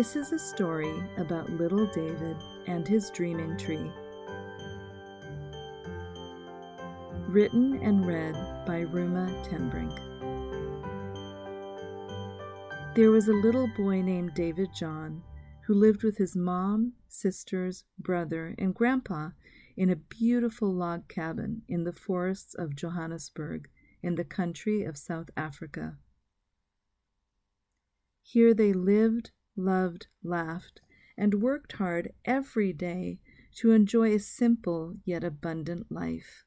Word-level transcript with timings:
This 0.00 0.16
is 0.16 0.32
a 0.32 0.38
story 0.38 0.98
about 1.18 1.50
little 1.50 1.84
David 1.84 2.34
and 2.66 2.88
his 2.88 3.10
dreaming 3.10 3.58
tree. 3.58 3.92
Written 7.28 7.78
and 7.82 8.06
read 8.06 8.32
by 8.64 8.86
Ruma 8.86 9.28
Tenbrink. 9.44 9.94
There 12.94 13.10
was 13.10 13.28
a 13.28 13.34
little 13.34 13.68
boy 13.76 14.00
named 14.00 14.32
David 14.32 14.70
John 14.74 15.22
who 15.66 15.74
lived 15.74 16.02
with 16.02 16.16
his 16.16 16.34
mom, 16.34 16.94
sisters, 17.06 17.84
brother, 17.98 18.54
and 18.58 18.74
grandpa 18.74 19.32
in 19.76 19.90
a 19.90 19.96
beautiful 19.96 20.72
log 20.72 21.08
cabin 21.08 21.60
in 21.68 21.84
the 21.84 21.92
forests 21.92 22.54
of 22.54 22.74
Johannesburg 22.74 23.68
in 24.02 24.14
the 24.14 24.24
country 24.24 24.82
of 24.82 24.96
South 24.96 25.28
Africa. 25.36 25.98
Here 28.22 28.54
they 28.54 28.72
lived, 28.72 29.32
loved, 29.56 30.06
laughed, 30.22 30.80
and 31.16 31.42
worked 31.42 31.72
hard 31.72 32.12
every 32.24 32.72
day 32.72 33.18
to 33.56 33.72
enjoy 33.72 34.14
a 34.14 34.18
simple 34.18 34.96
yet 35.04 35.24
abundant 35.24 35.90
life. 35.90 36.44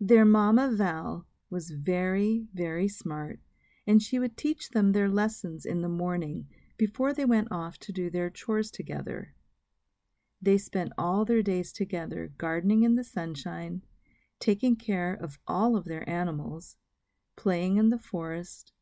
Their 0.00 0.24
Mamma 0.24 0.70
Val 0.72 1.26
was 1.48 1.70
very, 1.70 2.46
very 2.52 2.88
smart, 2.88 3.40
and 3.86 4.02
she 4.02 4.18
would 4.18 4.36
teach 4.36 4.70
them 4.70 4.92
their 4.92 5.08
lessons 5.08 5.64
in 5.64 5.80
the 5.80 5.88
morning 5.88 6.48
before 6.76 7.12
they 7.12 7.24
went 7.24 7.48
off 7.50 7.78
to 7.78 7.92
do 7.92 8.10
their 8.10 8.30
chores 8.30 8.70
together. 8.70 9.34
They 10.42 10.58
spent 10.58 10.92
all 10.98 11.24
their 11.24 11.42
days 11.42 11.72
together 11.72 12.32
gardening 12.36 12.82
in 12.82 12.96
the 12.96 13.04
sunshine, 13.04 13.82
taking 14.38 14.76
care 14.76 15.14
of 15.14 15.38
all 15.46 15.76
of 15.76 15.84
their 15.84 16.08
animals, 16.08 16.76
playing 17.36 17.78
in 17.78 17.88
the 17.88 17.98
forest, 17.98 18.72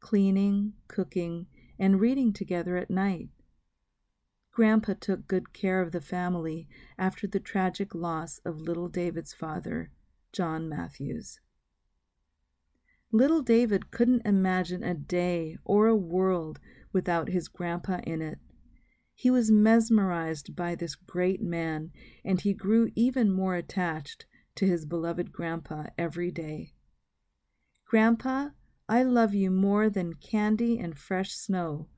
cleaning, 0.00 0.72
cooking, 0.88 1.46
and 1.78 2.00
reading 2.00 2.32
together 2.32 2.76
at 2.76 2.90
night. 2.90 3.28
Grandpa 4.52 4.94
took 4.98 5.28
good 5.28 5.52
care 5.52 5.82
of 5.82 5.92
the 5.92 6.00
family 6.00 6.68
after 6.98 7.26
the 7.26 7.40
tragic 7.40 7.94
loss 7.94 8.38
of 8.38 8.60
little 8.60 8.88
David's 8.88 9.34
father, 9.34 9.90
John 10.32 10.68
Matthews. 10.68 11.40
Little 13.12 13.42
David 13.42 13.90
couldn't 13.90 14.26
imagine 14.26 14.82
a 14.82 14.94
day 14.94 15.58
or 15.64 15.86
a 15.86 15.94
world 15.94 16.58
without 16.92 17.28
his 17.28 17.48
grandpa 17.48 18.00
in 18.04 18.22
it. 18.22 18.38
He 19.14 19.30
was 19.30 19.50
mesmerized 19.50 20.56
by 20.56 20.74
this 20.74 20.94
great 20.94 21.40
man, 21.40 21.90
and 22.24 22.40
he 22.40 22.52
grew 22.52 22.90
even 22.94 23.30
more 23.30 23.54
attached 23.54 24.26
to 24.56 24.66
his 24.66 24.84
beloved 24.84 25.32
grandpa 25.32 25.84
every 25.96 26.30
day. 26.30 26.72
Grandpa, 27.86 28.48
I 28.88 29.02
love 29.02 29.34
you 29.34 29.50
more 29.50 29.90
than 29.90 30.14
candy 30.14 30.78
and 30.78 30.96
fresh 30.96 31.32
snow, 31.32 31.88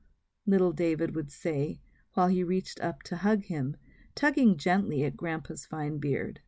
little 0.47 0.71
David 0.71 1.15
would 1.15 1.31
say 1.31 1.81
while 2.13 2.27
he 2.27 2.43
reached 2.43 2.81
up 2.81 3.03
to 3.03 3.17
hug 3.17 3.43
him, 3.43 3.77
tugging 4.15 4.57
gently 4.57 5.03
at 5.03 5.15
Grandpa's 5.15 5.65
fine 5.65 5.99
beard. 5.99 6.41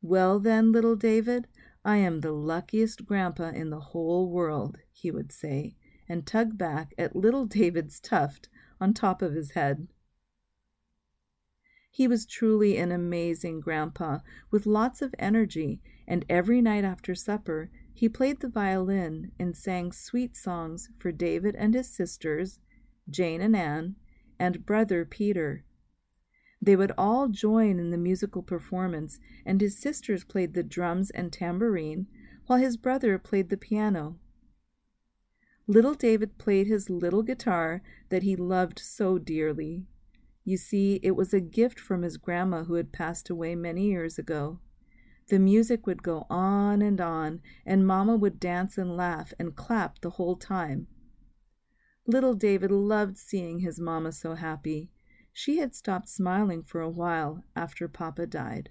Well, 0.00 0.38
then, 0.38 0.70
little 0.70 0.94
David, 0.94 1.48
I 1.84 1.96
am 1.96 2.20
the 2.20 2.32
luckiest 2.32 3.04
grandpa 3.04 3.48
in 3.48 3.70
the 3.70 3.80
whole 3.80 4.30
world, 4.30 4.78
he 4.92 5.10
would 5.10 5.32
say, 5.32 5.74
and 6.08 6.24
tug 6.24 6.56
back 6.56 6.94
at 6.96 7.16
little 7.16 7.46
David's 7.46 7.98
tuft 7.98 8.48
on 8.80 8.94
top 8.94 9.20
of 9.20 9.34
his 9.34 9.50
head. 9.52 9.88
He 11.90 12.06
was 12.06 12.24
truly 12.24 12.76
an 12.76 12.92
amazing 12.92 13.60
grandpa 13.60 14.20
with 14.52 14.66
lots 14.66 15.02
of 15.02 15.14
energy, 15.18 15.80
and 16.06 16.24
every 16.28 16.62
night 16.62 16.84
after 16.84 17.14
supper 17.16 17.70
he 17.98 18.08
played 18.08 18.38
the 18.38 18.48
violin 18.48 19.32
and 19.40 19.56
sang 19.56 19.90
sweet 19.90 20.36
songs 20.36 20.88
for 21.00 21.10
David 21.10 21.56
and 21.56 21.74
his 21.74 21.90
sisters, 21.90 22.60
Jane 23.10 23.40
and 23.40 23.56
Anne, 23.56 23.96
and 24.38 24.64
brother 24.64 25.04
Peter. 25.04 25.64
They 26.62 26.76
would 26.76 26.92
all 26.96 27.26
join 27.26 27.80
in 27.80 27.90
the 27.90 27.98
musical 27.98 28.40
performance, 28.40 29.18
and 29.44 29.60
his 29.60 29.76
sisters 29.76 30.22
played 30.22 30.54
the 30.54 30.62
drums 30.62 31.10
and 31.10 31.32
tambourine, 31.32 32.06
while 32.46 32.60
his 32.60 32.76
brother 32.76 33.18
played 33.18 33.48
the 33.48 33.56
piano. 33.56 34.20
Little 35.66 35.94
David 35.94 36.38
played 36.38 36.68
his 36.68 36.88
little 36.88 37.24
guitar 37.24 37.82
that 38.10 38.22
he 38.22 38.36
loved 38.36 38.78
so 38.78 39.18
dearly. 39.18 39.88
You 40.44 40.56
see, 40.56 41.00
it 41.02 41.16
was 41.16 41.34
a 41.34 41.40
gift 41.40 41.80
from 41.80 42.02
his 42.02 42.16
grandma 42.16 42.62
who 42.62 42.74
had 42.74 42.92
passed 42.92 43.28
away 43.28 43.56
many 43.56 43.86
years 43.86 44.20
ago. 44.20 44.60
The 45.28 45.38
music 45.38 45.86
would 45.86 46.02
go 46.02 46.26
on 46.30 46.80
and 46.80 47.00
on, 47.00 47.40
and 47.66 47.86
Mamma 47.86 48.16
would 48.16 48.40
dance 48.40 48.78
and 48.78 48.96
laugh 48.96 49.34
and 49.38 49.54
clap 49.54 50.00
the 50.00 50.10
whole 50.10 50.36
time. 50.36 50.86
Little 52.06 52.34
David 52.34 52.70
loved 52.70 53.18
seeing 53.18 53.58
his 53.58 53.78
mamma 53.78 54.12
so 54.12 54.34
happy. 54.34 54.90
She 55.32 55.58
had 55.58 55.74
stopped 55.74 56.08
smiling 56.08 56.62
for 56.62 56.80
a 56.80 56.88
while 56.88 57.44
after 57.54 57.86
Papa 57.86 58.26
died. 58.26 58.70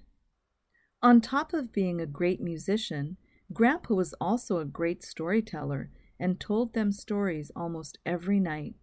On 1.00 1.20
top 1.20 1.52
of 1.52 1.72
being 1.72 2.00
a 2.00 2.06
great 2.06 2.40
musician, 2.40 3.16
Grandpa 3.52 3.94
was 3.94 4.12
also 4.14 4.58
a 4.58 4.64
great 4.64 5.04
storyteller 5.04 5.90
and 6.18 6.40
told 6.40 6.74
them 6.74 6.90
stories 6.90 7.52
almost 7.54 7.98
every 8.04 8.40
night. 8.40 8.74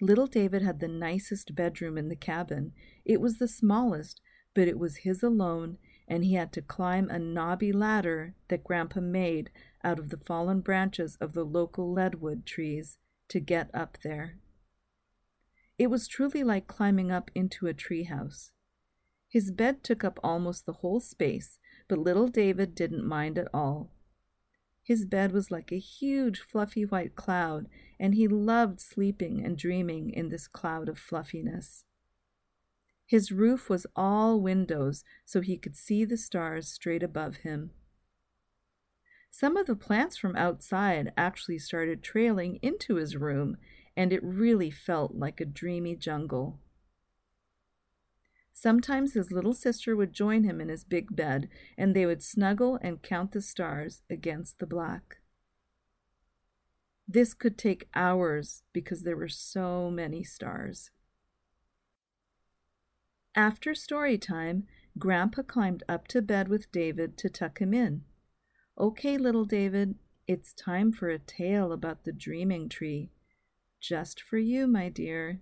Little 0.00 0.26
David 0.26 0.62
had 0.62 0.80
the 0.80 0.88
nicest 0.88 1.54
bedroom 1.54 1.96
in 1.96 2.08
the 2.08 2.16
cabin. 2.16 2.72
It 3.04 3.20
was 3.20 3.38
the 3.38 3.46
smallest, 3.46 4.20
but 4.52 4.66
it 4.66 4.78
was 4.78 4.98
his 4.98 5.22
alone, 5.22 5.78
and 6.08 6.24
he 6.24 6.34
had 6.34 6.52
to 6.52 6.62
climb 6.62 7.08
a 7.08 7.18
knobby 7.18 7.72
ladder 7.72 8.34
that 8.48 8.64
Grandpa 8.64 9.00
made 9.00 9.50
out 9.84 9.98
of 9.98 10.10
the 10.10 10.16
fallen 10.16 10.60
branches 10.60 11.16
of 11.20 11.32
the 11.32 11.44
local 11.44 11.92
leadwood 11.92 12.44
trees 12.46 12.98
to 13.28 13.40
get 13.40 13.70
up 13.74 13.98
there. 14.02 14.38
It 15.78 15.90
was 15.90 16.06
truly 16.06 16.44
like 16.44 16.66
climbing 16.66 17.10
up 17.10 17.30
into 17.34 17.66
a 17.66 17.74
treehouse. 17.74 18.50
His 19.28 19.50
bed 19.50 19.82
took 19.82 20.04
up 20.04 20.20
almost 20.22 20.66
the 20.66 20.74
whole 20.74 21.00
space, 21.00 21.58
but 21.88 21.98
little 21.98 22.28
David 22.28 22.74
didn't 22.74 23.06
mind 23.06 23.38
at 23.38 23.48
all. 23.54 23.90
His 24.82 25.06
bed 25.06 25.32
was 25.32 25.50
like 25.50 25.72
a 25.72 25.78
huge 25.78 26.40
fluffy 26.40 26.84
white 26.84 27.14
cloud, 27.14 27.68
and 27.98 28.14
he 28.14 28.28
loved 28.28 28.80
sleeping 28.80 29.44
and 29.44 29.56
dreaming 29.56 30.10
in 30.10 30.28
this 30.28 30.48
cloud 30.48 30.88
of 30.88 30.98
fluffiness. 30.98 31.84
His 33.06 33.30
roof 33.30 33.68
was 33.68 33.86
all 33.94 34.40
windows, 34.40 35.04
so 35.24 35.40
he 35.40 35.58
could 35.58 35.76
see 35.76 36.04
the 36.04 36.16
stars 36.16 36.68
straight 36.68 37.02
above 37.02 37.36
him. 37.36 37.72
Some 39.30 39.56
of 39.56 39.66
the 39.66 39.76
plants 39.76 40.16
from 40.16 40.36
outside 40.36 41.12
actually 41.16 41.58
started 41.58 42.02
trailing 42.02 42.58
into 42.62 42.96
his 42.96 43.16
room, 43.16 43.56
and 43.96 44.12
it 44.12 44.22
really 44.22 44.70
felt 44.70 45.14
like 45.14 45.40
a 45.40 45.46
dreamy 45.46 45.96
jungle. 45.96 46.58
Sometimes 48.52 49.14
his 49.14 49.32
little 49.32 49.54
sister 49.54 49.96
would 49.96 50.12
join 50.12 50.44
him 50.44 50.60
in 50.60 50.68
his 50.68 50.84
big 50.84 51.16
bed, 51.16 51.48
and 51.76 51.96
they 51.96 52.06
would 52.06 52.22
snuggle 52.22 52.78
and 52.82 53.02
count 53.02 53.32
the 53.32 53.40
stars 53.40 54.02
against 54.10 54.58
the 54.58 54.66
black. 54.66 55.16
This 57.08 57.34
could 57.34 57.58
take 57.58 57.88
hours 57.94 58.62
because 58.72 59.02
there 59.02 59.16
were 59.16 59.28
so 59.28 59.90
many 59.90 60.22
stars. 60.22 60.90
After 63.34 63.74
story 63.74 64.18
time, 64.18 64.66
Grandpa 64.98 65.42
climbed 65.42 65.82
up 65.88 66.06
to 66.08 66.20
bed 66.20 66.48
with 66.48 66.70
David 66.70 67.16
to 67.18 67.30
tuck 67.30 67.60
him 67.60 67.72
in. 67.72 68.04
Okay, 68.78 69.16
little 69.16 69.46
David, 69.46 69.94
it's 70.26 70.52
time 70.52 70.92
for 70.92 71.08
a 71.08 71.18
tale 71.18 71.72
about 71.72 72.04
the 72.04 72.12
dreaming 72.12 72.68
tree. 72.68 73.10
Just 73.80 74.20
for 74.20 74.38
you, 74.38 74.66
my 74.66 74.90
dear. 74.90 75.40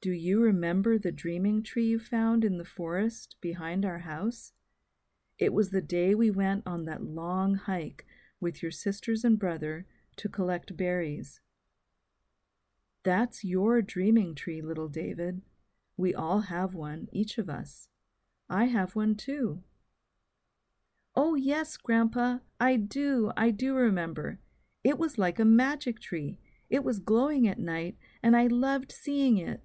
Do 0.00 0.12
you 0.12 0.40
remember 0.40 0.98
the 0.98 1.12
dreaming 1.12 1.62
tree 1.62 1.86
you 1.86 1.98
found 1.98 2.44
in 2.44 2.58
the 2.58 2.64
forest 2.64 3.36
behind 3.40 3.84
our 3.84 3.98
house? 3.98 4.52
It 5.38 5.52
was 5.52 5.70
the 5.70 5.82
day 5.82 6.14
we 6.14 6.30
went 6.30 6.62
on 6.64 6.84
that 6.84 7.02
long 7.02 7.56
hike 7.56 8.06
with 8.40 8.62
your 8.62 8.72
sisters 8.72 9.24
and 9.24 9.38
brother 9.38 9.84
to 10.16 10.28
collect 10.28 10.76
berries. 10.76 11.40
That's 13.02 13.44
your 13.44 13.82
dreaming 13.82 14.34
tree, 14.34 14.62
little 14.62 14.88
David. 14.88 15.42
We 16.00 16.14
all 16.14 16.40
have 16.40 16.72
one, 16.72 17.08
each 17.12 17.36
of 17.36 17.50
us. 17.50 17.88
I 18.48 18.64
have 18.64 18.96
one 18.96 19.16
too. 19.16 19.62
Oh, 21.14 21.34
yes, 21.34 21.76
Grandpa, 21.76 22.38
I 22.58 22.76
do, 22.76 23.32
I 23.36 23.50
do 23.50 23.74
remember. 23.74 24.38
It 24.82 24.98
was 24.98 25.18
like 25.18 25.38
a 25.38 25.44
magic 25.44 26.00
tree. 26.00 26.38
It 26.70 26.84
was 26.84 27.00
glowing 27.00 27.46
at 27.46 27.58
night, 27.58 27.96
and 28.22 28.34
I 28.34 28.46
loved 28.46 28.92
seeing 28.92 29.36
it. 29.36 29.62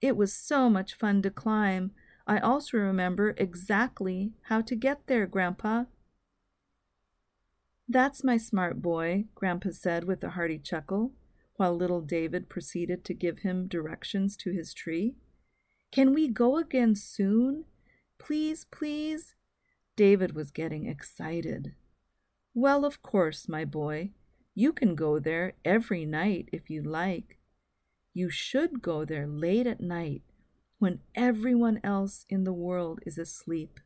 It 0.00 0.16
was 0.16 0.34
so 0.34 0.68
much 0.68 0.94
fun 0.94 1.22
to 1.22 1.30
climb. 1.30 1.92
I 2.26 2.40
also 2.40 2.78
remember 2.78 3.32
exactly 3.36 4.32
how 4.48 4.60
to 4.62 4.74
get 4.74 5.06
there, 5.06 5.24
Grandpa. 5.24 5.84
That's 7.88 8.24
my 8.24 8.38
smart 8.38 8.82
boy, 8.82 9.26
Grandpa 9.36 9.70
said 9.70 10.02
with 10.02 10.24
a 10.24 10.30
hearty 10.30 10.58
chuckle, 10.58 11.12
while 11.58 11.76
little 11.76 12.00
David 12.00 12.48
proceeded 12.48 13.04
to 13.04 13.14
give 13.14 13.38
him 13.40 13.68
directions 13.68 14.36
to 14.38 14.50
his 14.50 14.74
tree. 14.74 15.14
Can 15.94 16.12
we 16.12 16.26
go 16.26 16.56
again 16.56 16.96
soon? 16.96 17.66
Please, 18.18 18.66
please? 18.72 19.36
David 19.94 20.34
was 20.34 20.50
getting 20.50 20.86
excited. 20.86 21.76
Well, 22.52 22.84
of 22.84 23.00
course, 23.00 23.48
my 23.48 23.64
boy. 23.64 24.10
You 24.56 24.72
can 24.72 24.96
go 24.96 25.20
there 25.20 25.52
every 25.64 26.04
night 26.04 26.48
if 26.52 26.68
you 26.68 26.82
like. 26.82 27.38
You 28.12 28.28
should 28.28 28.82
go 28.82 29.04
there 29.04 29.28
late 29.28 29.68
at 29.68 29.80
night 29.80 30.22
when 30.80 30.98
everyone 31.14 31.78
else 31.84 32.26
in 32.28 32.42
the 32.42 32.52
world 32.52 32.98
is 33.06 33.16
asleep. 33.16 33.78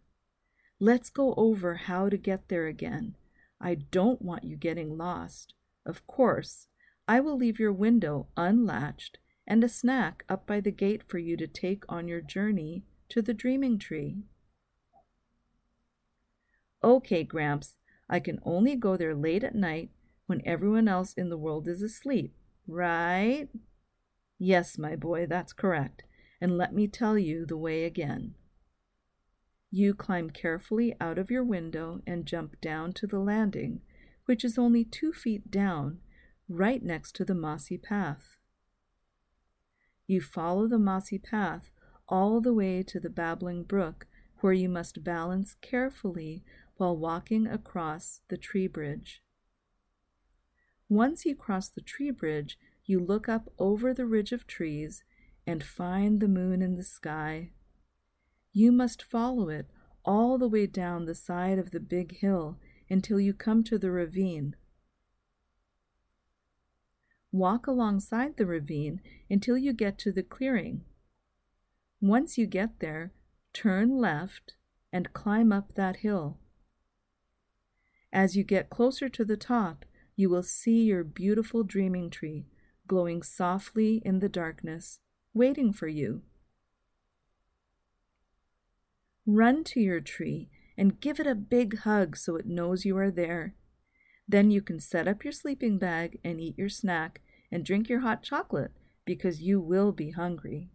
Let's 0.81 1.11
go 1.11 1.35
over 1.37 1.75
how 1.75 2.09
to 2.09 2.17
get 2.17 2.49
there 2.49 2.69
again. 2.69 3.17
I 3.61 3.75
don't 3.75 4.23
want 4.23 4.45
you 4.45 4.57
getting 4.57 4.97
lost. 4.97 5.53
Of 5.85 6.07
course, 6.07 6.69
I 7.07 7.21
will 7.21 7.37
leave 7.37 7.59
your 7.59 7.73
window 7.73 8.29
unlatched 8.35 9.19
and 9.49 9.65
a 9.65 9.69
snack 9.69 10.25
up 10.29 10.47
by 10.47 10.61
the 10.61 10.71
gate 10.71 11.03
for 11.09 11.19
you 11.19 11.37
to 11.39 11.47
take 11.49 11.83
on 11.89 12.07
your 12.07 12.21
journey 12.21 12.85
to 13.09 13.23
the 13.23 13.35
dreaming 13.35 13.79
tree. 13.79 14.19
Okay, 16.85 17.25
Gramps, 17.25 17.77
I 18.09 18.21
can 18.21 18.39
only 18.45 18.77
go 18.77 18.97
there 18.97 19.15
late 19.15 19.43
at 19.43 19.55
night 19.55 19.91
when 20.27 20.43
everyone 20.45 20.87
else 20.87 21.15
in 21.15 21.31
the 21.31 21.39
world 21.39 21.67
is 21.67 21.83
asleep, 21.83 22.35
right? 22.67 23.49
Yes, 24.39 24.79
my 24.79 24.95
boy, 24.95 25.27
that's 25.27 25.53
correct. 25.53 26.05
And 26.41 26.57
let 26.57 26.73
me 26.73 26.87
tell 26.87 27.19
you 27.19 27.47
the 27.47 27.57
way 27.57 27.85
again. 27.85 28.35
You 29.71 29.95
climb 29.95 30.31
carefully 30.31 30.95
out 31.01 31.19
of 31.19 31.31
your 31.31 31.43
window 31.43 32.01
and 32.07 32.27
jump 32.27 32.61
down 32.61 32.93
to 32.95 33.07
the 33.07 33.19
landing, 33.19 33.81
which 34.27 34.45
is 34.45 34.59
only 34.59 34.85
two 34.85 35.13
feet 35.13 35.51
down, 35.51 35.99
right 36.49 36.83
next 36.83 37.15
to 37.17 37.25
the 37.25 37.35
mossy 37.35 37.77
path. 37.77 38.38
You 40.09 40.21
follow 40.21 40.67
the 40.67 40.81
mossy 40.81 41.19
path 41.19 41.71
all 42.09 42.41
the 42.41 42.53
way 42.53 42.83
to 42.83 42.99
the 42.99 43.09
babbling 43.09 43.63
brook, 43.63 44.09
where 44.41 44.53
you 44.53 44.69
must 44.69 45.05
balance 45.05 45.55
carefully 45.63 46.43
while 46.77 46.97
walking 46.97 47.47
across 47.47 48.23
the 48.27 48.37
tree 48.37 48.67
bridge. 48.67 49.23
Once 50.89 51.25
you 51.25 51.37
cross 51.37 51.69
the 51.69 51.81
tree 51.81 52.11
bridge, 52.11 52.59
you 52.85 52.99
look 52.99 53.29
up 53.29 53.53
over 53.57 53.95
the 53.95 54.07
ridge 54.07 54.33
of 54.33 54.49
trees 54.49 55.05
and 55.47 55.63
find 55.63 56.19
the 56.19 56.27
moon 56.27 56.61
in 56.61 56.75
the 56.75 56.83
sky 56.83 57.53
you 58.59 58.73
must 58.73 59.05
follow 59.05 59.49
it 59.49 59.67
all 60.05 60.37
the 60.37 60.49
way 60.49 60.67
down 60.67 61.05
the 61.05 61.15
side 61.15 61.61
of 61.61 61.71
the 61.71 61.79
big 61.79 62.17
hill 62.19 62.59
until 62.91 63.21
you 63.21 63.33
come 63.33 63.63
to 63.63 63.79
the 63.79 63.91
ravine. 63.91 64.57
Walk 67.31 67.67
alongside 67.67 68.37
the 68.37 68.47
ravine 68.47 69.01
until 69.29 69.59
you 69.59 69.73
get 69.73 69.99
to 69.99 70.13
the 70.13 70.23
clearing. 70.23 70.85
Once 72.01 72.39
you 72.39 72.47
get 72.47 72.81
there, 72.81 73.13
turn 73.53 73.99
left 73.99 74.55
and 74.93 75.13
climb 75.13 75.53
up 75.53 75.75
that 75.75 75.97
hill. 75.97 76.39
As 78.13 78.37
you 78.37 78.45
get 78.45 78.71
closer 78.71 79.09
to 79.09 79.25
the 79.25 79.37
top, 79.37 79.85
you 80.17 80.31
will 80.31 80.43
see 80.43 80.85
your 80.85 81.05
beautiful 81.05 81.63
dreaming 81.63 82.11
tree 82.11 82.47
glowing 82.89 83.23
softly 83.23 84.03
in 84.05 84.19
the 84.19 84.29
darkness, 84.29 84.99
waiting 85.35 85.73
for 85.73 85.87
you. 85.87 86.23
Run 89.27 89.63
to 89.65 89.81
your 89.81 90.01
tree 90.01 90.49
and 90.77 91.01
give 91.01 91.21
it 91.21 91.27
a 91.27 91.35
big 91.35 91.81
hug 91.81 92.17
so 92.17 92.35
it 92.37 92.47
knows 92.47 92.85
you 92.87 92.97
are 92.97 93.11
there. 93.11 93.55
Then 94.29 94.51
you 94.51 94.61
can 94.61 94.79
set 94.79 95.09
up 95.09 95.25
your 95.25 95.33
sleeping 95.33 95.79
bag 95.79 96.21
and 96.23 96.39
eat 96.41 96.59
your 96.59 96.69
snack 96.69 97.23
and 97.51 97.65
drink 97.65 97.89
your 97.89 98.01
hot 98.01 98.23
chocolate 98.23 98.73
because 99.07 99.41
you 99.41 99.59
will 99.59 99.91
be 99.91 100.11
hungry. 100.11 100.69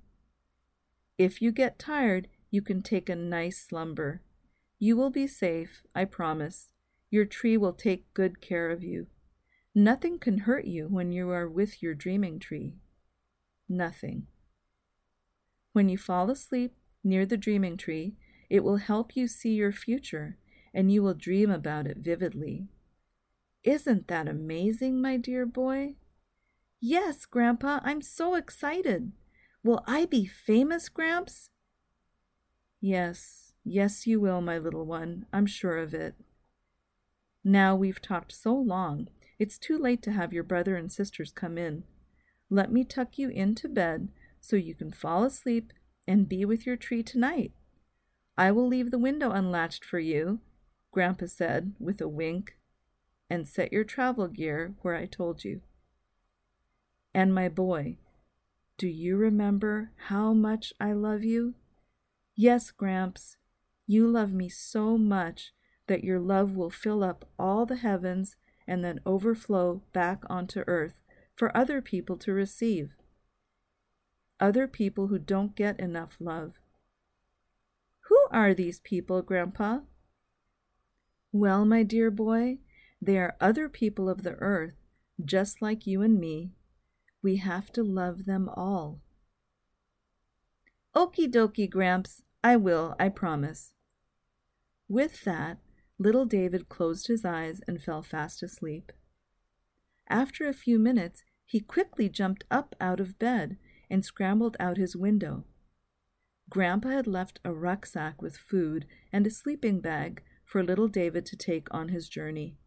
If 1.19 1.39
you 1.41 1.51
get 1.51 1.77
tired, 1.77 2.27
you 2.50 2.63
can 2.63 2.81
take 2.81 3.09
a 3.09 3.15
nice 3.15 3.59
slumber. 3.59 4.21
You 4.79 4.97
will 4.97 5.11
be 5.11 5.27
safe, 5.27 5.83
I 5.94 6.05
promise. 6.05 6.69
Your 7.11 7.25
tree 7.25 7.57
will 7.57 7.73
take 7.73 8.11
good 8.15 8.41
care 8.41 8.71
of 8.71 8.83
you. 8.83 9.05
Nothing 9.75 10.17
can 10.17 10.39
hurt 10.39 10.65
you 10.65 10.88
when 10.88 11.11
you 11.11 11.29
are 11.29 11.47
with 11.47 11.83
your 11.83 11.94
dreaming 11.94 12.39
tree. 12.39 12.73
Nothing. 13.69 14.27
When 15.73 15.89
you 15.89 15.97
fall 15.97 16.29
asleep 16.31 16.73
near 17.03 17.25
the 17.25 17.38
dreaming 17.38 17.77
tree, 17.77 18.15
it 18.50 18.63
will 18.63 18.77
help 18.77 19.15
you 19.15 19.27
see 19.27 19.53
your 19.53 19.71
future, 19.71 20.38
and 20.73 20.91
you 20.91 21.03
will 21.03 21.13
dream 21.13 21.51
about 21.51 21.88
it 21.88 21.97
vividly. 21.97 22.67
Isn't 23.63 24.07
that 24.10 24.27
amazing, 24.27 25.01
my 25.01 25.15
dear 25.15 25.45
boy? 25.45 25.95
Yes, 26.81 27.25
Grandpa, 27.25 27.80
I'm 27.83 28.01
so 28.01 28.36
excited. 28.36 29.13
Will 29.63 29.83
I 29.88 30.06
be 30.06 30.25
famous, 30.25 30.89
Gramps? 30.89 31.50
Yes, 32.81 33.54
yes, 33.63 34.06
you 34.06 34.19
will, 34.19 34.42
my 34.42 34.57
little 34.57 34.86
one. 34.86 35.25
I'm 35.31 35.45
sure 35.45 35.77
of 35.77 35.94
it. 35.94 36.15
Now 37.42 37.74
we've 37.74 38.01
talked 38.01 38.33
so 38.33 38.54
long, 38.54 39.07
it's 39.39 39.57
too 39.57 39.77
late 39.77 40.01
to 40.04 40.12
have 40.12 40.33
your 40.33 40.44
brother 40.44 40.75
and 40.75 40.92
sisters 40.92 41.31
come 41.31 41.57
in. 41.57 41.83
Let 42.50 42.71
me 42.71 42.83
tuck 42.83 43.18
you 43.18 43.30
into 43.30 43.69
bed 43.69 44.10
so 44.42 44.57
you 44.57 44.75
can 44.75 44.92
fall 44.92 45.24
asleep 45.24 45.71
and 46.06 46.27
be 46.27 46.44
with 46.44 46.65
your 46.65 46.75
tree 46.75 47.04
tonight. 47.04 47.54
I 48.38 48.51
will 48.51 48.68
leave 48.68 48.92
the 48.92 49.00
window 49.00 49.31
unlatched 49.31 49.86
for 49.86 50.00
you, 50.00 50.39
Grandpa 50.92 51.27
said 51.27 51.74
with 51.80 52.01
a 52.01 52.10
wink, 52.10 52.57
and 53.33 53.47
set 53.47 53.74
your 53.74 53.83
travel 53.83 54.27
gear 54.27 54.75
where 54.83 54.94
I 54.94 55.07
told 55.07 55.44
you. 55.44 55.62
And 57.15 57.33
my 57.33 57.50
boy, 57.50 57.97
do 58.77 58.88
you 58.88 59.18
remember 59.18 59.89
how 60.06 60.33
much 60.33 60.71
I 60.80 60.94
love 60.94 61.24
you? 61.24 61.56
Yes, 62.35 62.69
Gramps, 62.69 63.38
you 63.88 64.07
love 64.07 64.31
me 64.31 64.50
so 64.50 65.00
much 65.00 65.51
that 65.88 66.03
your 66.03 66.19
love 66.19 66.56
will 66.56 66.69
fill 66.69 67.03
up 67.03 67.27
all 67.39 67.65
the 67.65 67.77
heavens 67.77 68.35
and 68.68 68.85
then 68.85 69.00
overflow 69.03 69.81
back 69.94 70.21
onto 70.29 70.63
earth 70.68 71.01
for 71.33 71.57
other 71.57 71.81
people 71.81 72.18
to 72.18 72.33
receive. 72.33 72.91
Other 74.39 74.68
people 74.68 75.07
who 75.07 75.18
don't 75.18 75.56
get 75.56 75.79
enough 75.79 76.18
love 76.19 76.53
Who 78.09 78.27
are 78.29 78.53
these 78.53 78.79
people, 78.81 79.24
Grandpa? 79.24 79.79
Well, 81.31 81.65
my 81.65 81.81
dear 81.81 82.12
boy, 82.12 82.59
they 83.05 83.17
are 83.17 83.35
other 83.41 83.67
people 83.67 84.09
of 84.09 84.23
the 84.23 84.35
earth, 84.35 84.75
just 85.23 85.61
like 85.61 85.85
you 85.85 86.01
and 86.01 86.19
me. 86.19 86.51
We 87.21 87.38
have 87.38 87.71
to 87.73 87.83
love 87.83 88.25
them 88.25 88.50
all. 88.50 89.01
Okie 90.95 91.29
dokie, 91.29 91.69
Gramps. 91.69 92.24
I 92.43 92.55
will, 92.55 92.95
I 93.00 93.10
promise. 93.10 93.74
With 94.88 95.24
that, 95.24 95.57
little 95.98 96.25
David 96.25 96.69
closed 96.69 97.07
his 97.07 97.25
eyes 97.25 97.62
and 97.67 97.81
fell 97.81 98.03
fast 98.03 98.43
asleep. 98.43 98.91
After 100.10 100.48
a 100.48 100.53
few 100.53 100.77
minutes, 100.77 101.24
he 101.45 101.60
quickly 101.60 102.10
jumped 102.10 102.43
up 102.51 102.75
out 102.79 103.00
of 103.00 103.19
bed 103.19 103.57
and 103.89 104.03
scrambled 104.03 104.57
out 104.60 104.77
his 104.77 104.95
window. 104.95 105.45
Grandpa 106.50 106.89
had 106.89 107.07
left 107.07 107.39
a 107.43 107.53
rucksack 107.53 108.22
with 108.22 108.38
food 108.38 108.86
and 109.12 109.25
a 109.25 109.31
sleeping 109.31 109.79
bag 109.79 110.22
for 110.45 110.63
little 110.63 110.88
David 110.88 111.25
to 111.27 111.36
take 111.36 111.67
on 111.72 111.89
his 111.89 112.07
journey. 112.07 112.57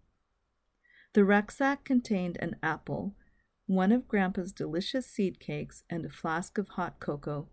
The 1.16 1.24
rucksack 1.24 1.82
contained 1.82 2.36
an 2.42 2.56
apple, 2.62 3.16
one 3.64 3.90
of 3.90 4.06
Grandpa's 4.06 4.52
delicious 4.52 5.06
seed 5.06 5.40
cakes, 5.40 5.82
and 5.88 6.04
a 6.04 6.10
flask 6.10 6.58
of 6.58 6.68
hot 6.68 7.00
cocoa. 7.00 7.48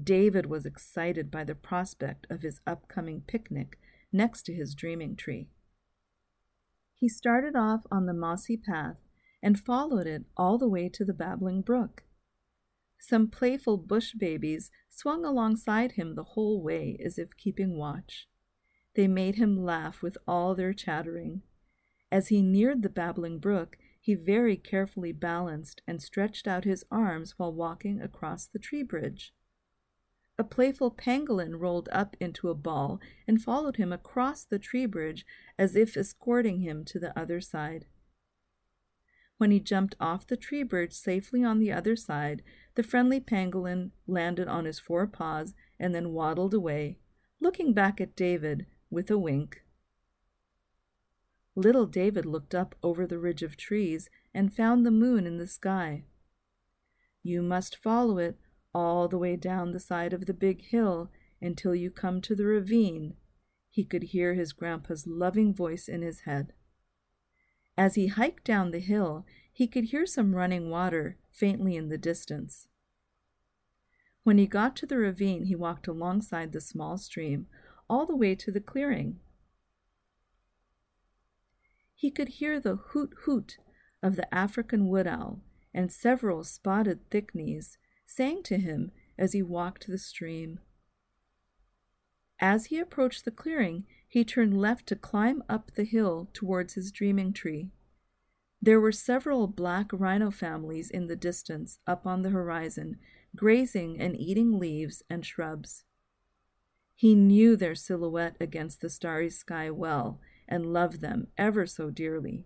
David 0.00 0.46
was 0.46 0.64
excited 0.64 1.28
by 1.28 1.42
the 1.42 1.56
prospect 1.56 2.28
of 2.30 2.42
his 2.42 2.60
upcoming 2.68 3.22
picnic 3.22 3.80
next 4.12 4.44
to 4.44 4.54
his 4.54 4.76
dreaming 4.76 5.16
tree. 5.16 5.48
He 6.94 7.08
started 7.08 7.56
off 7.56 7.80
on 7.90 8.06
the 8.06 8.14
mossy 8.14 8.56
path 8.56 8.98
and 9.42 9.58
followed 9.58 10.06
it 10.06 10.22
all 10.36 10.56
the 10.56 10.68
way 10.68 10.88
to 10.90 11.04
the 11.04 11.12
babbling 11.12 11.62
brook. 11.62 12.04
Some 13.00 13.26
playful 13.26 13.76
bush 13.76 14.14
babies 14.14 14.70
swung 14.88 15.24
alongside 15.24 15.92
him 15.92 16.14
the 16.14 16.22
whole 16.22 16.62
way 16.62 16.96
as 17.04 17.18
if 17.18 17.36
keeping 17.36 17.76
watch. 17.76 18.28
They 18.94 19.08
made 19.08 19.34
him 19.34 19.64
laugh 19.64 20.00
with 20.00 20.16
all 20.28 20.54
their 20.54 20.72
chattering. 20.72 21.42
As 22.10 22.28
he 22.28 22.42
neared 22.42 22.82
the 22.82 22.88
babbling 22.88 23.38
brook, 23.38 23.76
he 24.00 24.14
very 24.14 24.56
carefully 24.56 25.12
balanced 25.12 25.82
and 25.86 26.02
stretched 26.02 26.46
out 26.46 26.64
his 26.64 26.84
arms 26.90 27.34
while 27.38 27.52
walking 27.52 28.00
across 28.00 28.46
the 28.46 28.58
tree 28.58 28.82
bridge. 28.82 29.32
A 30.36 30.44
playful 30.44 30.90
pangolin 30.90 31.56
rolled 31.56 31.88
up 31.92 32.16
into 32.20 32.50
a 32.50 32.54
ball 32.54 33.00
and 33.26 33.42
followed 33.42 33.76
him 33.76 33.92
across 33.92 34.44
the 34.44 34.58
tree 34.58 34.86
bridge 34.86 35.24
as 35.58 35.74
if 35.74 35.96
escorting 35.96 36.60
him 36.60 36.84
to 36.86 36.98
the 36.98 37.18
other 37.18 37.40
side. 37.40 37.86
When 39.38 39.50
he 39.50 39.58
jumped 39.58 39.96
off 39.98 40.26
the 40.26 40.36
tree 40.36 40.62
bridge 40.62 40.92
safely 40.92 41.42
on 41.42 41.58
the 41.58 41.72
other 41.72 41.96
side, 41.96 42.42
the 42.74 42.82
friendly 42.82 43.20
pangolin 43.20 43.92
landed 44.06 44.48
on 44.48 44.64
his 44.64 44.78
four 44.78 45.06
paws 45.06 45.54
and 45.78 45.94
then 45.94 46.12
waddled 46.12 46.54
away, 46.54 46.98
looking 47.40 47.72
back 47.72 48.00
at 48.00 48.16
David 48.16 48.66
with 48.90 49.10
a 49.10 49.18
wink. 49.18 49.63
Little 51.56 51.86
David 51.86 52.26
looked 52.26 52.54
up 52.54 52.74
over 52.82 53.06
the 53.06 53.18
ridge 53.18 53.42
of 53.42 53.56
trees 53.56 54.08
and 54.32 54.52
found 54.52 54.84
the 54.84 54.90
moon 54.90 55.26
in 55.26 55.38
the 55.38 55.46
sky. 55.46 56.04
You 57.22 57.42
must 57.42 57.76
follow 57.76 58.18
it 58.18 58.38
all 58.74 59.06
the 59.06 59.18
way 59.18 59.36
down 59.36 59.70
the 59.70 59.80
side 59.80 60.12
of 60.12 60.26
the 60.26 60.34
big 60.34 60.62
hill 60.62 61.10
until 61.40 61.74
you 61.74 61.90
come 61.90 62.20
to 62.22 62.34
the 62.34 62.44
ravine. 62.44 63.14
He 63.70 63.84
could 63.84 64.04
hear 64.04 64.34
his 64.34 64.52
grandpa's 64.52 65.06
loving 65.06 65.54
voice 65.54 65.88
in 65.88 66.02
his 66.02 66.20
head. 66.20 66.52
As 67.76 67.94
he 67.94 68.08
hiked 68.08 68.44
down 68.44 68.70
the 68.70 68.80
hill, 68.80 69.24
he 69.52 69.66
could 69.66 69.84
hear 69.84 70.06
some 70.06 70.34
running 70.34 70.70
water 70.70 71.16
faintly 71.30 71.76
in 71.76 71.88
the 71.88 71.98
distance. 71.98 72.66
When 74.24 74.38
he 74.38 74.46
got 74.46 74.74
to 74.76 74.86
the 74.86 74.96
ravine, 74.96 75.44
he 75.44 75.54
walked 75.54 75.86
alongside 75.86 76.52
the 76.52 76.60
small 76.60 76.98
stream 76.98 77.46
all 77.88 78.06
the 78.06 78.16
way 78.16 78.34
to 78.36 78.50
the 78.50 78.60
clearing. 78.60 79.20
He 82.04 82.10
could 82.10 82.28
hear 82.28 82.60
the 82.60 82.76
hoot 82.76 83.14
hoot 83.20 83.56
of 84.02 84.14
the 84.14 84.34
African 84.34 84.88
wood 84.88 85.06
owl 85.06 85.40
and 85.72 85.90
several 85.90 86.44
spotted 86.44 87.08
thicknees 87.08 87.78
sang 88.04 88.42
to 88.42 88.58
him 88.58 88.92
as 89.16 89.32
he 89.32 89.42
walked 89.42 89.86
the 89.86 89.96
stream. 89.96 90.60
As 92.38 92.66
he 92.66 92.78
approached 92.78 93.24
the 93.24 93.30
clearing, 93.30 93.86
he 94.06 94.22
turned 94.22 94.60
left 94.60 94.86
to 94.88 94.96
climb 94.96 95.42
up 95.48 95.70
the 95.70 95.84
hill 95.84 96.28
towards 96.34 96.74
his 96.74 96.92
dreaming 96.92 97.32
tree. 97.32 97.70
There 98.60 98.80
were 98.82 98.92
several 98.92 99.46
black 99.46 99.88
rhino 99.90 100.30
families 100.30 100.90
in 100.90 101.06
the 101.06 101.16
distance 101.16 101.78
up 101.86 102.06
on 102.06 102.20
the 102.20 102.28
horizon, 102.28 102.98
grazing 103.34 103.98
and 103.98 104.14
eating 104.14 104.58
leaves 104.58 105.02
and 105.08 105.24
shrubs. 105.24 105.84
He 106.94 107.14
knew 107.14 107.56
their 107.56 107.74
silhouette 107.74 108.36
against 108.40 108.82
the 108.82 108.90
starry 108.90 109.30
sky 109.30 109.70
well 109.70 110.20
and 110.48 110.72
loved 110.72 111.00
them 111.00 111.28
ever 111.38 111.66
so 111.66 111.90
dearly. 111.90 112.44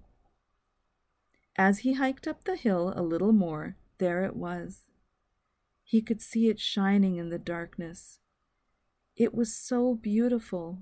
As 1.56 1.80
he 1.80 1.94
hiked 1.94 2.28
up 2.28 2.44
the 2.44 2.56
hill 2.56 2.92
a 2.94 3.02
little 3.02 3.32
more, 3.32 3.76
there 3.98 4.24
it 4.24 4.36
was. 4.36 4.86
He 5.82 6.02
could 6.02 6.20
see 6.20 6.48
it 6.48 6.60
shining 6.60 7.16
in 7.16 7.30
the 7.30 7.38
darkness. 7.38 8.20
It 9.16 9.34
was 9.34 9.54
so 9.54 9.94
beautiful, 9.94 10.78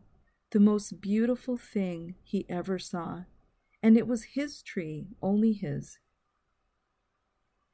the 0.50 0.60
most 0.60 1.00
beautiful 1.00 1.56
thing 1.56 2.16
he 2.22 2.44
ever 2.48 2.78
saw 2.78 3.24
and 3.86 3.96
it 3.96 4.08
was 4.08 4.34
his 4.34 4.62
tree, 4.62 5.06
only 5.22 5.52
his. 5.52 6.00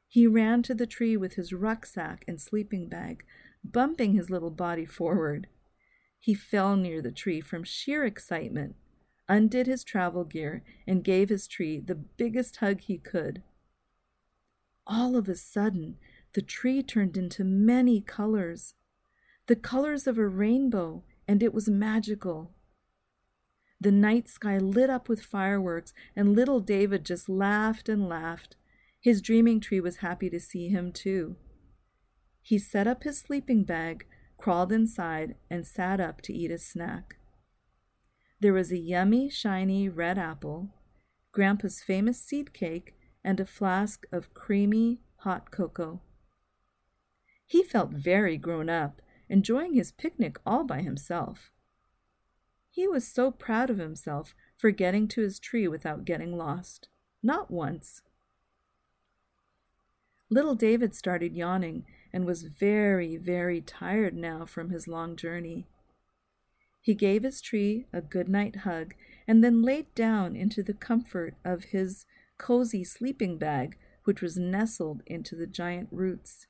He 0.09 0.27
ran 0.27 0.63
to 0.65 0.75
the 0.75 0.87
tree 0.87 1.17
with 1.17 1.37
his 1.37 1.55
rucksack 1.55 2.23
and 2.29 2.39
sleeping 2.39 2.87
bag, 2.87 3.25
bumping 3.65 4.13
his 4.13 4.29
little 4.29 4.51
body 4.51 4.85
forward. 4.85 5.47
He 6.21 6.35
fell 6.35 6.77
near 6.77 7.01
the 7.01 7.13
tree 7.13 7.41
from 7.41 7.65
sheer 7.65 8.05
excitement, 8.05 8.77
undid 9.33 9.67
his 9.67 9.83
travel 9.83 10.25
gear, 10.25 10.63
and 10.87 11.03
gave 11.03 11.31
his 11.31 11.47
tree 11.47 11.81
the 11.81 11.95
biggest 11.95 12.57
hug 12.57 12.83
he 12.83 12.99
could. 12.99 13.43
All 14.87 15.17
of 15.17 15.27
a 15.27 15.35
sudden, 15.35 15.97
the 16.35 16.43
tree 16.43 16.83
turned 16.83 17.17
into 17.17 17.43
many 17.43 18.03
colors, 18.03 18.75
the 19.47 19.57
colors 19.57 20.07
of 20.07 20.19
a 20.19 20.29
rainbow, 20.29 21.03
and 21.27 21.43
it 21.43 21.55
was 21.55 21.69
magical. 21.69 22.53
The 23.81 23.91
night 23.91 24.29
sky 24.29 24.59
lit 24.59 24.91
up 24.91 25.09
with 25.09 25.23
fireworks, 25.23 25.95
and 26.15 26.37
little 26.37 26.61
David 26.61 27.05
just 27.05 27.29
laughed 27.29 27.89
and 27.89 28.09
laughed. 28.09 28.57
His 29.01 29.23
dreaming 29.23 29.61
tree 29.61 29.81
was 29.81 29.97
happy 29.97 30.29
to 30.29 30.39
see 30.39 30.69
him, 30.69 30.93
too. 30.93 31.37
He 32.43 32.59
set 32.59 32.87
up 32.87 33.03
his 33.03 33.19
sleeping 33.19 33.65
bag, 33.65 34.05
crawled 34.37 34.73
inside, 34.73 35.37
and 35.49 35.67
sat 35.67 36.01
up 36.01 36.21
to 36.23 36.35
eat 36.35 36.51
his 36.51 36.65
snack. 36.65 37.17
There 38.43 38.53
was 38.53 38.73
a 38.73 38.77
yummy, 38.77 39.29
shiny 39.29 39.89
red 39.89 40.19
apple, 40.19 40.71
Grandpa's 41.31 41.81
famous 41.81 42.21
seed 42.21 42.53
cake, 42.53 42.97
and 43.23 43.39
a 43.39 43.47
flask 43.47 44.05
of 44.11 44.35
creamy, 44.35 45.01
hot 45.19 45.53
cocoa. 45.53 46.01
He 47.47 47.63
felt 47.63 47.91
very 47.93 48.37
grown 48.37 48.69
up, 48.69 49.01
enjoying 49.29 49.75
his 49.75 49.93
picnic 49.93 50.41
all 50.45 50.65
by 50.65 50.83
himself. 50.83 51.53
He 52.69 52.89
was 52.89 53.07
so 53.07 53.31
proud 53.31 53.71
of 53.71 53.79
himself 53.79 54.35
for 54.57 54.73
getting 54.73 55.07
to 55.07 55.21
his 55.21 55.39
tree 55.39 55.69
without 55.69 56.05
getting 56.05 56.37
lost. 56.37 56.89
Not 57.23 57.49
once. 57.49 58.03
Little 60.31 60.57
David 60.57 60.97
started 60.97 61.37
yawning 61.37 61.87
and 62.13 62.25
was 62.25 62.43
very, 62.43 63.17
very 63.17 63.61
tired 63.61 64.17
now 64.17 64.47
from 64.47 64.71
his 64.71 64.89
long 64.89 65.15
journey. 65.15 65.69
He 66.83 66.95
gave 66.95 67.23
his 67.23 67.41
tree 67.41 67.87
a 67.93 68.03
good 68.03 68.29
night 68.29 68.57
hug 68.57 68.95
and 69.29 69.43
then 69.43 69.63
laid 69.63 69.95
down 69.95 70.35
into 70.35 70.65
the 70.65 70.75
comfort 70.75 71.37
of 71.45 71.67
his 71.67 72.07
cozy 72.39 72.83
sleeping 72.83 73.39
bag, 73.39 73.79
which 74.03 74.21
was 74.21 74.37
nestled 74.37 75.03
into 75.07 75.37
the 75.37 75.47
giant 75.47 75.89
roots. 75.93 76.49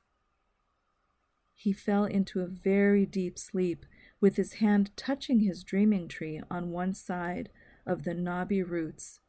He 1.53 1.71
fell 1.71 2.05
into 2.05 2.41
a 2.41 2.47
very 2.47 3.05
deep 3.05 3.37
sleep 3.37 3.85
with 4.19 4.35
his 4.35 4.53
hand 4.53 4.89
touching 4.97 5.41
his 5.41 5.63
dreaming 5.63 6.07
tree 6.07 6.41
on 6.49 6.71
one 6.71 6.95
side 6.95 7.49
of 7.85 8.03
the 8.03 8.15
knobby 8.15 8.63
roots. 8.63 9.19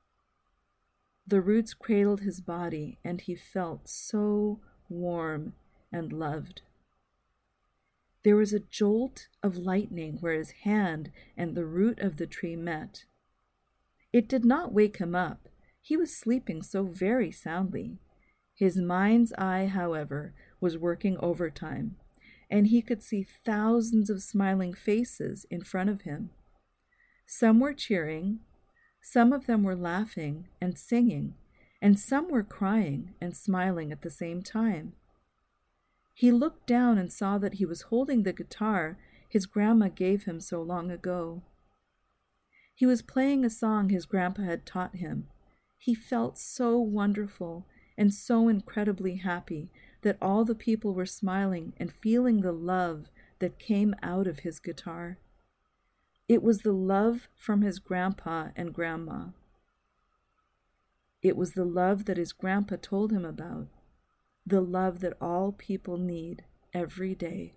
The 1.26 1.42
roots 1.42 1.74
cradled 1.74 2.22
his 2.22 2.40
body, 2.40 2.98
and 3.04 3.20
he 3.20 3.34
felt 3.34 3.88
so 3.88 4.60
warm 4.88 5.52
and 5.92 6.12
loved. 6.12 6.62
There 8.24 8.36
was 8.36 8.52
a 8.52 8.60
jolt 8.60 9.28
of 9.42 9.56
lightning 9.56 10.18
where 10.20 10.34
his 10.34 10.50
hand 10.62 11.12
and 11.36 11.54
the 11.54 11.66
root 11.66 12.00
of 12.00 12.16
the 12.16 12.26
tree 12.26 12.56
met. 12.56 13.04
It 14.12 14.28
did 14.28 14.44
not 14.44 14.72
wake 14.72 14.96
him 14.96 15.14
up. 15.14 15.48
He 15.80 15.96
was 15.96 16.16
sleeping 16.16 16.62
so 16.62 16.84
very 16.84 17.30
soundly. 17.30 17.98
His 18.54 18.76
mind's 18.76 19.32
eye, 19.34 19.66
however, 19.66 20.34
was 20.60 20.78
working 20.78 21.18
overtime 21.18 21.96
and 22.50 22.68
he 22.68 22.82
could 22.82 23.02
see 23.02 23.26
thousands 23.44 24.10
of 24.10 24.22
smiling 24.22 24.72
faces 24.72 25.46
in 25.50 25.62
front 25.62 25.90
of 25.90 26.02
him. 26.02 26.30
Some 27.26 27.60
were 27.60 27.72
cheering, 27.72 28.40
some 29.02 29.32
of 29.32 29.46
them 29.46 29.62
were 29.62 29.76
laughing 29.76 30.48
and 30.60 30.78
singing, 30.78 31.34
and 31.80 31.98
some 31.98 32.30
were 32.30 32.42
crying 32.42 33.14
and 33.20 33.36
smiling 33.36 33.92
at 33.92 34.02
the 34.02 34.10
same 34.10 34.42
time. 34.42 34.92
He 36.14 36.30
looked 36.30 36.66
down 36.66 36.96
and 36.96 37.12
saw 37.12 37.38
that 37.38 37.54
he 37.54 37.66
was 37.66 37.82
holding 37.82 38.22
the 38.22 38.32
guitar 38.32 38.96
his 39.28 39.46
grandma 39.46 39.88
gave 39.88 40.24
him 40.24 40.40
so 40.40 40.62
long 40.62 40.92
ago. 40.92 41.42
He 42.72 42.86
was 42.86 43.02
playing 43.02 43.44
a 43.44 43.50
song 43.50 43.88
his 43.88 44.06
grandpa 44.06 44.42
had 44.42 44.64
taught 44.64 44.94
him. 44.94 45.26
He 45.76 45.92
felt 45.92 46.38
so 46.38 46.78
wonderful 46.78 47.66
and 47.98 48.14
so 48.14 48.48
incredibly 48.48 49.16
happy 49.16 49.70
that 50.02 50.18
all 50.22 50.44
the 50.44 50.54
people 50.54 50.94
were 50.94 51.04
smiling 51.04 51.72
and 51.78 51.92
feeling 51.92 52.40
the 52.40 52.52
love 52.52 53.10
that 53.40 53.58
came 53.58 53.94
out 54.02 54.28
of 54.28 54.40
his 54.40 54.60
guitar. 54.60 55.18
It 56.28 56.42
was 56.42 56.60
the 56.60 56.72
love 56.72 57.28
from 57.36 57.62
his 57.62 57.80
grandpa 57.80 58.50
and 58.54 58.72
grandma. 58.72 59.26
It 61.22 61.36
was 61.36 61.54
the 61.54 61.64
love 61.64 62.04
that 62.04 62.18
his 62.18 62.32
grandpa 62.32 62.76
told 62.80 63.10
him 63.10 63.24
about, 63.24 63.66
the 64.46 64.60
love 64.60 65.00
that 65.00 65.16
all 65.20 65.52
people 65.52 65.96
need 65.96 66.44
every 66.72 67.14
day. 67.14 67.54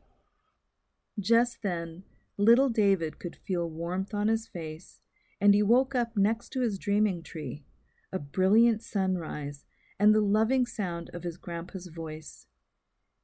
Just 1.20 1.62
then, 1.64 2.04
little 2.38 2.70
David 2.70 3.20
could 3.20 3.36
feel 3.36 3.70
warmth 3.70 4.14
on 4.14 4.28
his 4.28 4.48
face, 4.48 5.00
and 5.42 5.54
he 5.54 5.64
woke 5.64 5.96
up 5.96 6.16
next 6.16 6.50
to 6.50 6.62
his 6.62 6.78
dreaming 6.78 7.24
tree, 7.24 7.64
a 8.12 8.20
brilliant 8.20 8.82
sunrise 8.82 9.66
and 10.00 10.14
the 10.14 10.22
loving 10.22 10.66
sound 10.66 11.10
of 11.14 11.24
his 11.24 11.38
grandpa's 11.38 11.88
voice. 11.88 12.46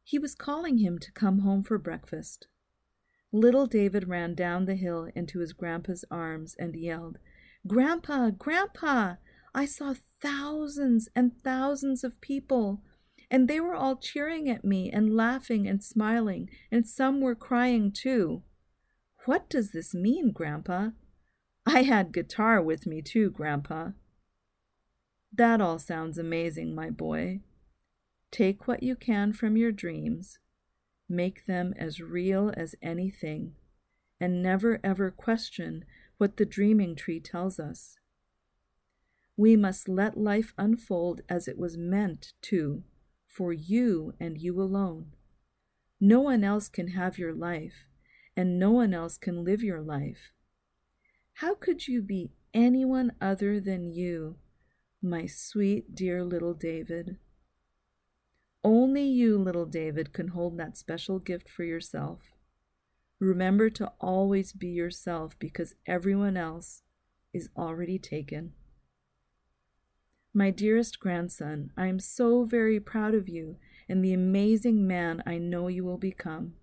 He 0.04 0.20
was 0.20 0.36
calling 0.36 0.80
him 0.80 1.00
to 1.00 1.12
come 1.12 1.40
home 1.40 1.64
for 1.64 1.78
breakfast. 1.78 2.48
Little 3.32 3.68
David 3.68 4.08
ran 4.08 4.36
down 4.36 4.66
the 4.66 4.76
hill 4.76 5.10
into 5.16 5.40
his 5.40 5.54
grandpa's 5.54 6.04
arms 6.12 6.56
and 6.60 6.76
yelled, 6.76 7.18
Grandpa, 7.66 8.32
Grandpa, 8.32 9.16
I 9.56 9.66
saw 9.66 9.94
thousands 10.20 11.08
and 11.16 11.42
thousands 11.42 12.04
of 12.04 12.20
people, 12.20 12.82
and 13.30 13.48
they 13.48 13.60
were 13.60 13.76
all 13.76 13.96
cheering 13.96 14.50
at 14.50 14.66
me 14.66 14.92
and 14.92 15.16
laughing 15.16 15.68
and 15.68 15.84
smiling, 15.84 16.50
and 16.72 16.88
some 16.88 17.22
were 17.22 17.36
crying 17.36 17.92
too. 17.92 18.44
What 19.26 19.50
does 19.50 19.72
this 19.72 19.94
mean, 19.94 20.32
Grandpa? 20.32 20.90
I 21.66 21.84
had 21.84 22.12
guitar 22.12 22.62
with 22.62 22.86
me 22.86 23.02
too, 23.02 23.30
Grandpa. 23.30 23.92
That 25.32 25.62
all 25.62 25.80
sounds 25.80 26.18
amazing, 26.18 26.76
my 26.76 26.90
boy. 26.90 27.40
Take 28.32 28.68
what 28.68 28.84
you 28.84 28.96
can 28.96 29.34
from 29.34 29.56
your 29.58 29.72
dreams, 29.72 30.40
make 31.08 31.46
them 31.46 31.74
as 31.78 32.02
real 32.02 32.52
as 32.58 32.76
anything, 32.82 33.56
and 34.20 34.44
never 34.44 34.80
ever 34.84 35.10
question 35.10 35.86
what 36.18 36.38
the 36.38 36.46
dreaming 36.46 36.96
tree 36.96 37.20
tells 37.20 37.60
us. 37.60 37.98
We 39.36 39.56
must 39.56 39.90
let 39.90 40.18
life 40.18 40.54
unfold 40.58 41.22
as 41.28 41.48
it 41.48 41.58
was 41.58 41.78
meant 41.78 42.34
to, 42.44 42.84
for 43.34 43.52
you 43.52 44.14
and 44.20 44.38
you 44.38 44.62
alone. 44.62 45.14
No 46.00 46.22
one 46.22 46.44
else 46.44 46.70
can 46.70 46.90
have 46.90 47.18
your 47.18 47.34
life, 47.34 47.86
and 48.36 48.60
no 48.60 48.72
one 48.72 48.94
else 48.94 49.18
can 49.18 49.44
live 49.44 49.64
your 49.64 49.82
life. 49.82 50.32
How 51.36 51.56
could 51.56 51.88
you 51.88 52.02
be 52.02 52.32
anyone 52.54 53.14
other 53.22 53.60
than 53.60 53.92
you? 53.92 54.38
my 55.04 55.26
sweet, 55.26 55.94
dear 55.94 56.24
little 56.24 56.54
David. 56.54 57.18
Only 58.64 59.04
you, 59.04 59.38
little 59.38 59.66
David, 59.66 60.14
can 60.14 60.30
hold 60.30 60.58
that 60.58 60.78
special 60.78 61.20
gift 61.20 61.50
for 61.50 61.66
yourself. 61.66 62.22
Remember 63.20 63.70
to 63.72 63.92
always 64.00 64.54
be 64.54 64.70
yourself 64.70 65.38
because 65.40 65.76
everyone 65.86 66.38
else 66.38 66.84
is 67.34 67.50
already 67.58 68.00
taken. 68.00 68.54
My 70.36 70.50
dearest 70.50 71.00
grandson, 71.00 71.72
I 71.78 71.86
am 71.86 72.00
so 72.00 72.44
very 72.44 72.80
proud 72.80 73.14
of 73.14 73.30
you 73.30 73.58
and 73.88 74.04
the 74.04 74.14
amazing 74.14 74.88
man 74.88 75.22
I 75.28 75.38
know 75.38 75.68
you 75.68 75.84
will 75.84 76.00
become. 76.00 76.56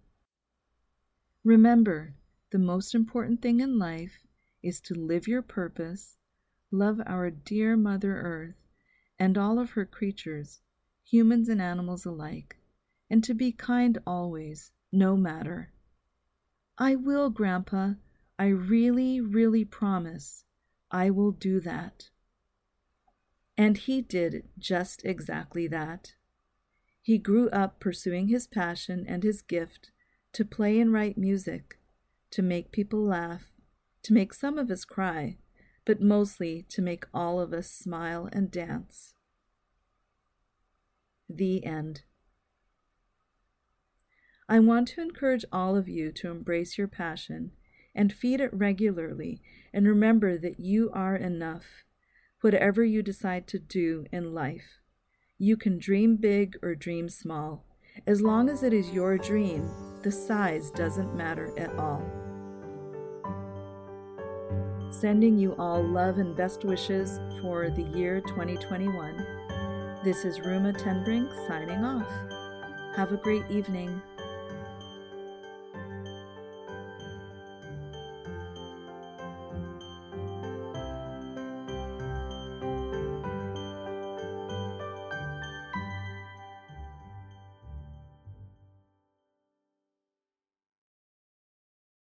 Remember, 1.45 2.15
the 2.50 2.59
most 2.59 2.95
important 2.95 3.41
thing 3.41 3.61
in 3.61 3.79
life 3.79 4.27
is 4.62 4.81
to 4.83 4.95
live 4.95 5.29
your 5.29 5.43
purpose, 5.43 6.17
love 6.73 7.00
our 7.07 7.31
dear 7.31 7.77
Mother 7.77 8.21
Earth 8.21 8.57
and 9.21 9.39
all 9.39 9.61
of 9.61 9.71
her 9.71 9.87
creatures, 9.87 10.61
humans 11.05 11.49
and 11.49 11.62
animals 11.62 12.05
alike, 12.05 12.57
and 13.09 13.23
to 13.23 13.35
be 13.35 13.53
kind 13.53 13.99
always, 14.05 14.73
no 14.91 15.17
matter. 15.17 15.73
I 16.77 16.97
will, 16.97 17.31
Grandpa. 17.31 17.93
I 18.37 18.49
really, 18.49 19.21
really 19.21 19.65
promise 19.65 20.45
I 20.91 21.11
will 21.11 21.31
do 21.31 21.61
that. 21.61 22.10
And 23.61 23.76
he 23.76 24.00
did 24.00 24.45
just 24.59 25.05
exactly 25.05 25.67
that. 25.67 26.14
He 27.02 27.19
grew 27.19 27.50
up 27.50 27.79
pursuing 27.79 28.29
his 28.29 28.47
passion 28.47 29.05
and 29.07 29.23
his 29.23 29.43
gift 29.43 29.90
to 30.33 30.47
play 30.47 30.81
and 30.81 30.90
write 30.90 31.19
music, 31.19 31.79
to 32.31 32.40
make 32.40 32.73
people 32.73 33.05
laugh, 33.05 33.52
to 34.05 34.14
make 34.14 34.33
some 34.33 34.57
of 34.57 34.71
us 34.71 34.87
cry, 34.87 35.37
but 35.85 36.00
mostly 36.00 36.64
to 36.71 36.81
make 36.81 37.05
all 37.12 37.38
of 37.38 37.52
us 37.52 37.71
smile 37.71 38.31
and 38.33 38.50
dance. 38.50 39.12
The 41.29 41.62
end. 41.62 42.05
I 44.49 44.59
want 44.61 44.88
to 44.88 45.02
encourage 45.02 45.45
all 45.52 45.76
of 45.76 45.87
you 45.87 46.12
to 46.12 46.31
embrace 46.31 46.79
your 46.79 46.88
passion 46.88 47.52
and 47.95 48.11
feed 48.11 48.40
it 48.40 48.55
regularly 48.55 49.43
and 49.71 49.87
remember 49.87 50.38
that 50.38 50.61
you 50.61 50.90
are 50.95 51.14
enough, 51.14 51.85
whatever 52.40 52.85
you 52.85 53.02
decide 53.02 53.47
to 53.49 53.59
do 53.59 54.06
in 54.12 54.35
life. 54.35 54.80
You 55.38 55.56
can 55.56 55.78
dream 55.78 56.16
big 56.16 56.56
or 56.62 56.75
dream 56.75 57.09
small. 57.09 57.64
As 58.06 58.23
long 58.23 58.49
as 58.49 58.62
it 58.62 58.73
is 58.73 58.90
your 58.90 59.18
dream, 59.18 59.68
the 60.02 60.12
size 60.12 60.70
doesn't 60.70 61.16
matter 61.16 61.52
at 61.59 61.75
all. 61.78 62.02
Sending 64.90 65.38
you 65.38 65.54
all 65.59 65.82
love 65.82 66.18
and 66.18 66.37
best 66.37 66.64
wishes 66.64 67.20
for 67.40 67.70
the 67.70 67.85
year 67.97 68.20
2021. 68.20 69.26
This 70.04 70.25
is 70.25 70.38
Ruma 70.40 70.76
Tenbrink 70.78 71.28
signing 71.47 71.85
off. 71.85 72.11
Have 72.97 73.12
a 73.12 73.16
great 73.16 73.44
evening. 73.50 74.02